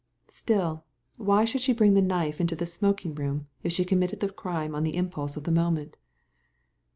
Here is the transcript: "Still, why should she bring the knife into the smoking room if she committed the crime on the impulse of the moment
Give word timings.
"Still, 0.29 0.83
why 1.17 1.45
should 1.45 1.61
she 1.61 1.73
bring 1.73 1.93
the 1.93 2.01
knife 2.01 2.41
into 2.41 2.55
the 2.55 2.65
smoking 2.65 3.13
room 3.13 3.45
if 3.61 3.71
she 3.71 3.85
committed 3.85 4.19
the 4.19 4.29
crime 4.31 4.73
on 4.73 4.81
the 4.81 4.95
impulse 4.97 5.37
of 5.37 5.43
the 5.43 5.51
moment 5.51 5.95